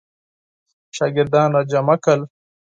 [0.95, 2.21] شاګردان را جمع کړل.